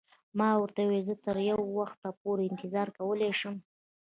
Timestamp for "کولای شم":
2.97-3.55